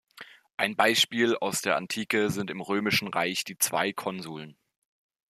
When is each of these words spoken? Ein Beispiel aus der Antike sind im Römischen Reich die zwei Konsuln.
Ein 0.57 0.75
Beispiel 0.75 1.35
aus 1.35 1.61
der 1.61 1.75
Antike 1.77 2.31
sind 2.31 2.49
im 2.49 2.59
Römischen 2.59 3.07
Reich 3.07 3.43
die 3.43 3.59
zwei 3.59 3.93
Konsuln. 3.93 4.57